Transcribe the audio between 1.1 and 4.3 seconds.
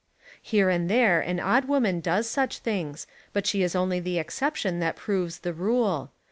an odd woman does such things, but she Is only the